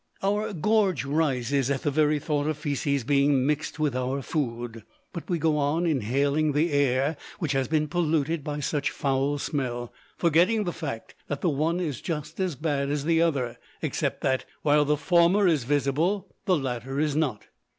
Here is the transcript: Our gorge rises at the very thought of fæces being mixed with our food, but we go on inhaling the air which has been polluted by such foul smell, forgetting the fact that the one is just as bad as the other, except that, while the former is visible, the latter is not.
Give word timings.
Our 0.23 0.51
gorge 0.51 1.05
rises 1.05 1.69
at 1.69 1.83
the 1.83 1.91
very 1.91 2.17
thought 2.17 2.47
of 2.47 2.57
fæces 2.57 3.05
being 3.05 3.45
mixed 3.45 3.77
with 3.77 3.95
our 3.95 4.23
food, 4.23 4.83
but 5.13 5.29
we 5.29 5.37
go 5.37 5.59
on 5.59 5.85
inhaling 5.85 6.53
the 6.53 6.71
air 6.71 7.17
which 7.37 7.51
has 7.51 7.67
been 7.67 7.87
polluted 7.87 8.43
by 8.43 8.61
such 8.61 8.89
foul 8.89 9.37
smell, 9.37 9.93
forgetting 10.17 10.63
the 10.63 10.73
fact 10.73 11.13
that 11.27 11.41
the 11.41 11.49
one 11.51 11.79
is 11.79 12.01
just 12.01 12.39
as 12.39 12.55
bad 12.55 12.89
as 12.89 13.05
the 13.05 13.21
other, 13.21 13.59
except 13.83 14.21
that, 14.21 14.43
while 14.63 14.85
the 14.85 14.97
former 14.97 15.45
is 15.47 15.65
visible, 15.65 16.33
the 16.45 16.57
latter 16.57 16.99
is 16.99 17.15
not. 17.15 17.43